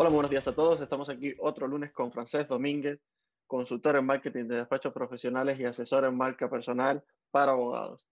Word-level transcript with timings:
Hola, 0.00 0.10
buenos 0.10 0.30
días 0.30 0.46
a 0.46 0.54
todos. 0.54 0.80
Estamos 0.80 1.08
aquí 1.08 1.34
otro 1.40 1.66
lunes 1.66 1.90
con 1.90 2.12
Francés 2.12 2.46
Domínguez, 2.46 3.00
consultor 3.48 3.96
en 3.96 4.06
marketing 4.06 4.44
de 4.44 4.58
despachos 4.58 4.92
profesionales 4.92 5.58
y 5.58 5.64
asesor 5.64 6.04
en 6.04 6.16
marca 6.16 6.48
personal 6.48 7.02
para 7.32 7.50
abogados. 7.50 8.06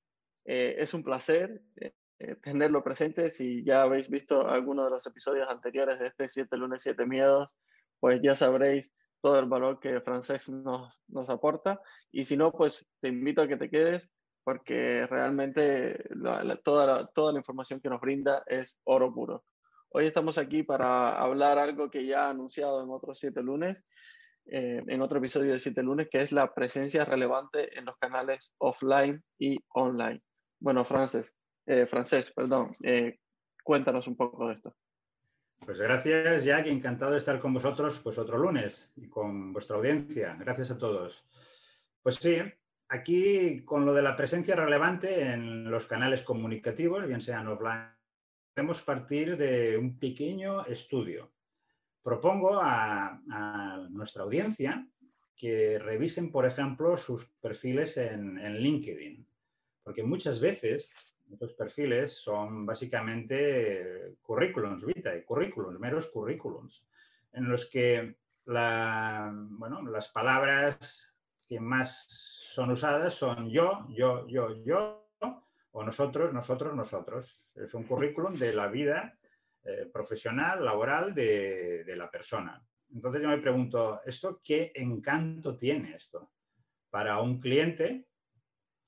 Eh, 0.44 0.74
es 0.78 0.94
un 0.94 1.04
placer 1.04 1.62
eh, 1.76 1.92
eh, 2.18 2.34
tenerlo 2.42 2.82
presente. 2.82 3.30
Si 3.30 3.62
ya 3.62 3.82
habéis 3.82 4.10
visto 4.10 4.48
alguno 4.48 4.82
de 4.82 4.90
los 4.90 5.06
episodios 5.06 5.48
anteriores 5.48 6.00
de 6.00 6.06
este 6.06 6.28
7 6.28 6.56
lunes 6.56 6.82
7 6.82 7.06
miedos, 7.06 7.50
pues 8.00 8.20
ya 8.20 8.34
sabréis 8.34 8.92
todo 9.22 9.38
el 9.38 9.46
valor 9.46 9.78
que 9.78 10.00
Francés 10.00 10.48
nos, 10.48 11.00
nos 11.06 11.30
aporta. 11.30 11.80
Y 12.10 12.24
si 12.24 12.36
no, 12.36 12.50
pues 12.50 12.84
te 13.00 13.10
invito 13.10 13.42
a 13.42 13.46
que 13.46 13.58
te 13.58 13.70
quedes 13.70 14.10
porque 14.42 15.06
realmente 15.06 16.04
toda, 16.64 16.86
la, 16.86 17.06
toda 17.06 17.32
la 17.32 17.38
información 17.38 17.80
que 17.80 17.90
nos 17.90 18.00
brinda 18.00 18.42
es 18.48 18.80
oro 18.82 19.14
puro. 19.14 19.44
Hoy 19.98 20.04
estamos 20.04 20.36
aquí 20.36 20.62
para 20.62 21.18
hablar 21.18 21.58
algo 21.58 21.90
que 21.90 22.04
ya 22.04 22.26
ha 22.26 22.28
anunciado 22.28 22.84
en 22.84 22.90
otros 22.90 23.18
siete 23.18 23.42
lunes, 23.42 23.82
eh, 24.44 24.82
en 24.86 25.00
otro 25.00 25.20
episodio 25.20 25.54
de 25.54 25.58
siete 25.58 25.82
lunes, 25.82 26.08
que 26.10 26.20
es 26.20 26.32
la 26.32 26.52
presencia 26.52 27.06
relevante 27.06 27.78
en 27.78 27.86
los 27.86 27.96
canales 27.96 28.52
offline 28.58 29.24
y 29.38 29.58
online. 29.70 30.20
Bueno, 30.60 30.84
Frances, 30.84 31.34
eh, 31.64 31.86
Francés, 31.86 32.30
perdón, 32.36 32.76
eh, 32.82 33.20
cuéntanos 33.64 34.06
un 34.06 34.18
poco 34.18 34.46
de 34.48 34.56
esto. 34.56 34.76
Pues 35.64 35.78
gracias, 35.78 36.44
Jack, 36.44 36.66
encantado 36.66 37.12
de 37.12 37.16
estar 37.16 37.40
con 37.40 37.54
vosotros 37.54 37.98
pues 38.00 38.18
otro 38.18 38.36
lunes 38.36 38.92
y 38.96 39.08
con 39.08 39.54
vuestra 39.54 39.76
audiencia. 39.76 40.36
Gracias 40.38 40.72
a 40.72 40.76
todos. 40.76 41.26
Pues 42.02 42.16
sí, 42.16 42.36
aquí 42.90 43.64
con 43.64 43.86
lo 43.86 43.94
de 43.94 44.02
la 44.02 44.14
presencia 44.14 44.56
relevante 44.56 45.32
en 45.32 45.70
los 45.70 45.86
canales 45.86 46.22
comunicativos, 46.22 47.06
bien 47.06 47.22
sean 47.22 47.46
offline 47.46 47.95
podemos 48.56 48.80
partir 48.80 49.36
de 49.36 49.76
un 49.76 49.98
pequeño 49.98 50.64
estudio. 50.64 51.30
Propongo 52.02 52.58
a, 52.58 53.20
nuestra 53.90 54.22
audiencia 54.22 54.88
que 55.36 55.78
revisen, 55.78 56.32
por 56.32 56.46
ejemplo, 56.46 56.96
sus 56.96 57.26
perfiles 57.38 57.98
en, 57.98 58.38
LinkedIn, 58.58 59.26
porque 59.82 60.02
muchas 60.02 60.40
veces 60.40 60.90
esos 61.30 61.52
perfiles 61.52 62.14
son 62.16 62.64
básicamente 62.64 64.16
currículums 64.22 64.86
vitae, 64.86 65.22
currículums, 65.22 65.78
meros 65.78 66.06
currículums, 66.06 66.82
en 67.34 67.50
los 67.50 67.66
que 67.66 68.16
las 68.46 70.08
palabras 70.14 71.12
que 71.46 71.60
más 71.60 72.06
son 72.08 72.70
usadas 72.70 73.12
son 73.12 73.50
yo, 73.50 73.86
yo, 73.90 74.26
yo, 74.28 74.64
yo, 74.64 75.05
o 75.78 75.84
nosotros, 75.84 76.32
nosotros, 76.32 76.74
nosotros. 76.74 77.52
Es 77.56 77.74
un 77.74 77.84
currículum 77.84 78.34
de 78.38 78.54
la 78.54 78.68
vida 78.68 79.18
eh, 79.62 79.84
profesional, 79.92 80.64
laboral 80.64 81.14
de, 81.14 81.84
la 81.94 82.10
persona. 82.10 82.66
Entonces 82.94 83.20
yo 83.20 83.28
me 83.28 83.36
pregunto, 83.36 84.00
¿esto 84.06 84.40
qué 84.42 84.72
encanto 84.74 85.58
tiene 85.58 85.94
esto? 85.94 86.32
Para 86.88 87.20
un 87.20 87.40
cliente 87.40 88.08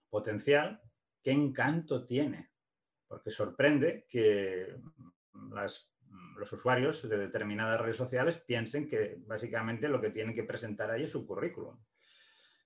potencial, 0.09 0.81
¿qué 1.23 1.33
encanto 1.33 2.07
tiene? 2.07 2.53
Porque 3.07 3.31
sorprende 3.31 4.07
que 4.09 4.75
los 6.39 6.53
usuarios 6.55 7.07
de 7.07 7.19
determinadas 7.19 7.83
redes 7.83 7.99
sociales 7.99 8.39
piensen 8.39 8.89
que 8.89 9.19
básicamente 9.27 9.91
lo 9.91 10.01
que 10.01 10.09
tienen 10.09 10.35
que 10.35 10.45
presentar 10.45 10.91
ahí 10.91 11.05
es 11.05 11.11
su 11.11 11.27
currículum. 11.27 11.79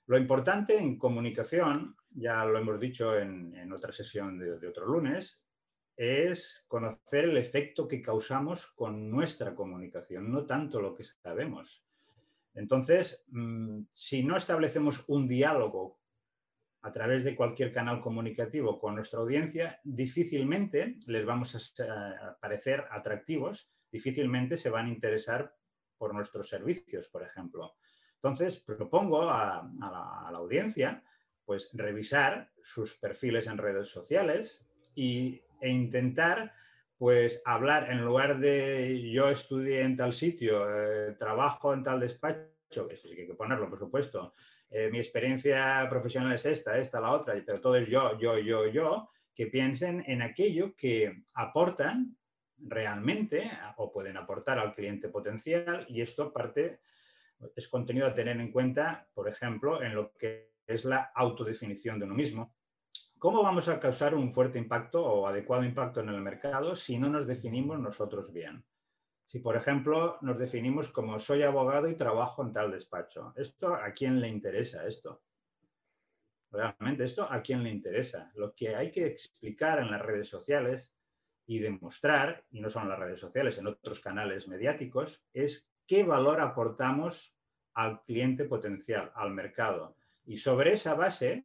Lo 0.06 0.16
importante 0.16 0.78
en 0.78 0.96
comunicación, 0.96 1.96
ya 2.14 2.44
lo 2.44 2.58
hemos 2.58 2.78
dicho 2.78 3.18
en, 3.18 3.72
otra 3.72 3.92
sesión 3.92 4.38
de, 4.38 4.68
otro 4.68 4.86
lunes, 4.86 5.44
es 5.96 6.64
conocer 6.68 7.24
el 7.24 7.36
efecto 7.36 7.86
que 7.86 8.02
causamos 8.02 8.66
con 8.68 9.10
nuestra 9.10 9.54
comunicación, 9.54 10.30
no 10.30 10.46
tanto 10.46 10.80
lo 10.80 10.94
que 10.94 11.04
sabemos. 11.04 11.84
Entonces, 12.54 13.24
mm, 13.28 13.84
si 13.90 14.24
no 14.24 14.36
establecemos 14.36 15.04
un 15.08 15.26
diálogo 15.28 16.00
a 16.82 16.90
través 16.90 17.24
de 17.24 17.36
cualquier 17.36 17.72
canal 17.72 18.00
comunicativo 18.00 18.78
con 18.78 18.96
nuestra 18.96 19.20
audiencia, 19.20 19.80
difícilmente 19.84 20.98
les 21.06 21.24
vamos 21.24 21.80
a 21.80 22.38
parecer 22.40 22.84
atractivos, 22.90 23.70
difícilmente 23.90 24.56
se 24.56 24.70
van 24.70 24.86
a 24.86 24.92
interesar 24.92 25.54
por 25.96 26.14
nuestros 26.14 26.48
servicios, 26.48 27.06
por 27.08 27.22
ejemplo. 27.22 27.76
Entonces, 28.16 28.56
propongo 28.60 29.30
a, 29.30 29.68
la, 29.80 30.36
audiencia 30.36 31.02
pues, 31.52 31.68
revisar 31.74 32.48
sus 32.62 32.94
perfiles 32.94 33.46
en 33.46 33.58
redes 33.58 33.86
sociales 33.88 34.64
e 34.96 35.42
intentar 35.60 36.54
pues, 36.96 37.42
hablar 37.44 37.90
en 37.90 38.02
lugar 38.02 38.38
de 38.38 39.10
yo 39.12 39.28
estudié 39.28 39.82
en 39.82 39.94
tal 39.94 40.14
sitio, 40.14 40.64
eh, 40.64 41.12
trabajo 41.18 41.74
en 41.74 41.82
tal 41.82 42.00
despacho, 42.00 42.88
esto 42.88 43.06
sí 43.06 43.14
que 43.14 43.20
hay 43.20 43.26
que 43.26 43.34
ponerlo, 43.34 43.68
por 43.68 43.78
supuesto, 43.78 44.32
eh, 44.70 44.88
mi 44.90 44.96
experiencia 44.96 45.86
profesional 45.90 46.32
es 46.32 46.46
esta, 46.46 46.78
esta, 46.78 47.02
la 47.02 47.10
otra, 47.10 47.34
pero 47.44 47.60
todo 47.60 47.76
es 47.76 47.86
yo, 47.86 48.18
yo, 48.18 48.38
yo, 48.38 48.66
yo, 48.68 49.10
que 49.34 49.48
piensen 49.48 50.02
en 50.06 50.22
aquello 50.22 50.74
que 50.74 51.24
aportan 51.34 52.16
realmente 52.56 53.50
o 53.76 53.92
pueden 53.92 54.16
aportar 54.16 54.58
al 54.58 54.74
cliente 54.74 55.10
potencial 55.10 55.84
y 55.86 56.00
esto 56.00 56.32
parte 56.32 56.78
es 57.54 57.68
contenido 57.68 58.06
a 58.06 58.14
tener 58.14 58.40
en 58.40 58.52
cuenta, 58.52 59.08
por 59.14 59.28
ejemplo, 59.28 59.82
en 59.82 59.94
lo 59.94 60.12
que 60.12 60.52
es 60.66 60.84
la 60.84 61.12
autodefinición 61.14 61.98
de 61.98 62.04
uno 62.04 62.14
mismo. 62.14 62.54
¿Cómo 63.18 63.42
vamos 63.42 63.68
a 63.68 63.78
causar 63.78 64.14
un 64.14 64.32
fuerte 64.32 64.58
impacto 64.58 65.04
o 65.04 65.26
adecuado 65.26 65.64
impacto 65.64 66.00
en 66.00 66.08
el 66.08 66.20
mercado 66.20 66.74
si 66.74 66.98
no 66.98 67.08
nos 67.08 67.26
definimos 67.26 67.78
nosotros 67.78 68.32
bien? 68.32 68.64
Si, 69.26 69.38
por 69.38 69.56
ejemplo, 69.56 70.18
nos 70.20 70.38
definimos 70.38 70.90
como 70.90 71.18
soy 71.18 71.42
abogado 71.42 71.88
y 71.88 71.96
trabajo 71.96 72.42
en 72.42 72.52
tal 72.52 72.70
despacho, 72.70 73.32
¿esto 73.36 73.74
a 73.74 73.92
quién 73.92 74.20
le 74.20 74.28
interesa 74.28 74.86
esto? 74.86 75.22
Realmente, 76.50 77.04
¿esto 77.04 77.26
a 77.30 77.40
quién 77.40 77.62
le 77.62 77.70
interesa? 77.70 78.30
Lo 78.34 78.54
que 78.54 78.76
hay 78.76 78.90
que 78.90 79.06
explicar 79.06 79.78
en 79.78 79.90
las 79.90 80.02
redes 80.02 80.28
sociales 80.28 80.92
y 81.46 81.60
demostrar, 81.60 82.44
y 82.50 82.60
no 82.60 82.68
son 82.68 82.88
las 82.88 82.98
redes 82.98 83.18
sociales, 83.18 83.56
en 83.56 83.68
otros 83.68 84.00
canales 84.00 84.48
mediáticos, 84.48 85.24
es 85.32 85.71
qué 85.86 86.04
valor 86.04 86.40
aportamos 86.40 87.38
al 87.74 88.02
cliente 88.04 88.44
potencial, 88.44 89.12
al 89.14 89.32
mercado. 89.32 89.96
Y 90.24 90.36
sobre 90.36 90.72
esa 90.72 90.94
base, 90.94 91.44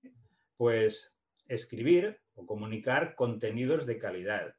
pues 0.56 1.16
escribir 1.48 2.20
o 2.36 2.46
comunicar 2.46 3.16
contenidos 3.16 3.86
de 3.86 3.98
calidad. 3.98 4.56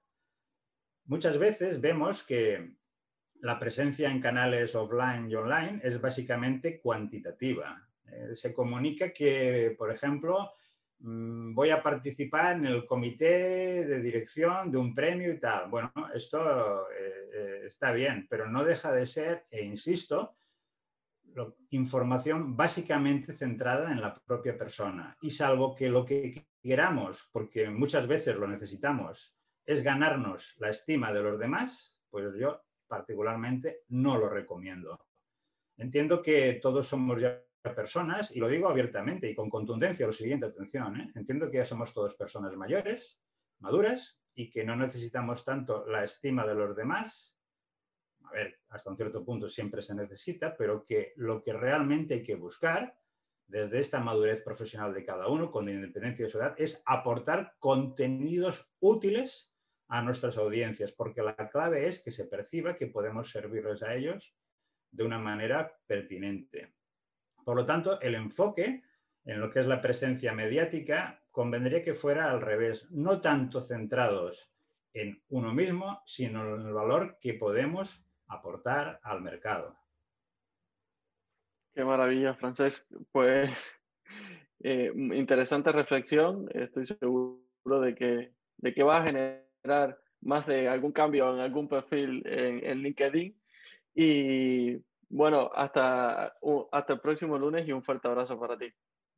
Muchas 1.05 1.39
veces 1.39 1.81
vemos 1.81 2.23
que 2.23 2.77
la 3.41 3.59
presencia 3.59 4.11
en 4.11 4.21
canales 4.21 4.75
offline 4.75 5.31
y 5.31 5.35
online 5.35 5.79
es 5.83 6.01
básicamente 6.01 6.81
cuantitativa. 6.81 7.89
Eh, 8.07 8.35
se 8.35 8.53
comunica 8.53 9.13
que, 9.13 9.75
por 9.79 9.91
ejemplo, 9.91 10.51
mm, 10.99 11.55
voy 11.55 11.71
a 11.71 11.83
participar 11.83 12.57
en 12.57 12.67
el 12.67 12.85
comité 12.85 13.87
de 13.87 14.01
dirección 14.01 14.71
de 14.71 14.79
un 14.79 14.93
premio 14.93 15.33
y 15.33 15.39
tal. 15.39 15.71
Bueno, 15.71 15.93
esto 16.15 16.89
eh, 17.39 17.67
está 17.67 17.93
bien, 17.93 18.27
pero 18.29 18.51
no 18.51 18.65
deja 18.65 18.93
de 18.93 19.07
ser, 19.07 19.43
e 19.51 19.65
insisto, 19.65 20.37
información 21.71 22.57
básicamente 22.57 23.33
centrada 23.33 23.93
en 23.93 24.01
la 24.01 24.15
propia 24.15 24.57
persona. 24.57 25.17
Y 25.21 25.31
salvo 25.31 25.75
que 25.75 25.89
lo 25.89 26.05
que 26.05 26.49
queramos, 26.61 27.29
porque 27.33 27.71
muchas 27.71 28.07
veces 28.07 28.37
lo 28.37 28.49
necesitamos, 28.49 29.39
es 29.65 29.83
ganarnos 29.83 30.57
la 30.59 30.71
estima 30.71 31.13
de 31.13 31.23
los 31.23 31.39
demás, 31.39 32.03
pues 32.11 32.37
yo 32.37 32.63
particularmente 32.87 33.83
no 33.89 34.17
lo 34.17 34.29
recomiendo. 34.29 34.99
Entiendo 35.77 36.23
que 36.23 36.55
todos 36.55 36.89
somos 36.89 37.21
ya 37.21 37.45
personas, 37.75 38.35
y 38.35 38.41
lo 38.41 38.49
digo 38.49 38.69
abiertamente 38.69 39.31
y 39.31 39.35
con 39.35 39.51
contundencia, 39.51 40.07
lo 40.07 40.13
siguiente, 40.13 40.47
atención, 40.47 41.01
¿eh? 41.01 41.11
entiendo 41.15 41.51
que 41.51 41.59
ya 41.59 41.65
somos 41.65 41.93
todas 41.93 42.15
personas 42.15 42.57
mayores, 42.57 43.21
maduras, 43.61 44.21
y 44.35 44.51
que 44.51 44.65
no 44.65 44.77
necesitamos 44.77 45.45
tanto 45.45 45.85
la 45.87 46.05
estima 46.05 46.47
de 46.47 46.55
los 46.55 46.77
demás, 46.77 47.39
a 48.25 48.33
ver, 48.33 48.61
hasta 48.69 48.91
un 48.91 48.97
cierto 48.97 49.25
punto 49.25 49.49
siempre 49.49 49.83
se 49.83 49.95
necesita, 49.95 50.57
pero 50.57 50.85
que 50.85 51.13
lo 51.17 51.43
que 51.43 51.53
realmente 51.53 52.15
hay 52.15 52.23
que 52.23 52.37
buscar 52.37 52.97
desde 53.47 53.79
esta 53.79 54.01
madurez 54.01 54.43
profesional 54.43 54.93
de 54.93 55.03
cada 55.03 55.29
uno, 55.29 55.51
con 55.51 55.69
independencia 55.69 56.27
de 56.27 56.31
su 56.31 56.39
edad, 56.39 56.55
es 56.59 56.83
aportar 56.85 57.57
contenidos 57.59 58.71
útiles 58.79 59.55
a 59.89 60.03
nuestras 60.03 60.37
audiencias, 60.37 60.93
porque 60.93 61.23
la 61.23 61.35
clave 61.35 61.89
es 61.89 62.03
que 62.03 62.11
se 62.11 62.27
perciba 62.27 62.77
que 62.77 62.89
podemos 62.89 63.31
servirles 63.31 63.83
a 63.83 63.95
ellos 63.95 64.37
de 64.91 65.05
una 65.05 65.19
manera 65.19 65.81
pertinente. 65.87 66.75
Por 67.43 67.57
lo 67.57 67.65
tanto, 67.65 67.99
el 68.03 68.15
enfoque 68.15 68.83
en 69.29 69.41
lo 69.41 69.51
que 69.51 69.61
es 69.61 69.67
la 69.67 69.83
presencia 69.83 70.33
mediática 70.33 71.23
convendría 71.31 71.83
que 71.83 71.93
fuera 71.93 72.31
al 72.31 72.41
revés, 72.41 72.91
no 72.93 73.21
tanto 73.21 73.61
centrados 73.61 74.51
en 74.95 75.23
uno 75.29 75.53
mismo, 75.53 76.01
sino 76.07 76.55
en 76.55 76.67
el 76.67 76.73
valor 76.73 77.19
que 77.21 77.35
podemos 77.35 78.07
aportar 78.27 78.99
al 79.03 79.21
mercado. 79.21 79.77
Qué 81.75 81.85
maravilla, 81.85 82.35
Francesc. 82.37 82.91
Pues 83.13 83.79
eh, 84.61 84.91
interesante 84.95 85.73
reflexión. 85.73 86.49
Estoy 86.55 86.87
seguro 86.87 87.43
de 87.83 87.95
que, 87.95 88.33
de 88.57 88.73
que 88.73 88.83
va 88.83 88.99
a 88.99 89.05
generar 89.05 90.01
más 90.23 90.47
de 90.47 90.69
algún 90.69 90.93
cambio 90.93 91.35
en 91.35 91.41
algún 91.41 91.69
perfil 91.69 92.23
en, 92.25 92.65
en 92.65 92.79
LinkedIn. 92.79 93.39
Y 93.95 94.83
bueno, 95.11 95.51
hasta, 95.55 96.35
hasta 96.73 96.93
el 96.95 97.01
próximo 97.01 97.39
lunes 97.39 97.69
y 97.69 97.73
un 97.73 97.85
fuerte 97.85 98.09
abrazo 98.09 98.41
para 98.41 98.57
ti. 98.57 98.73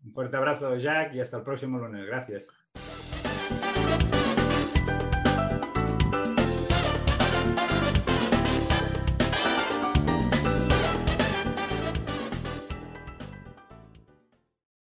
Un 0.05 0.13
fuerte 0.13 0.37
abrazo, 0.37 0.77
Jack, 0.77 1.15
y 1.15 1.21
hasta 1.21 1.39
el 1.39 1.43
próximo 1.43 1.79
lunes. 1.79 2.07
Gracias. 2.07 2.49